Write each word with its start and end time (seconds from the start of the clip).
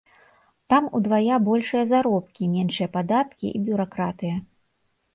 Там 0.73 0.83
удвая 0.99 1.35
большыя 1.51 1.85
заробкі, 1.93 2.51
меншыя 2.57 2.87
падаткі 2.99 3.55
і 3.57 3.65
бюракратыя. 3.71 4.35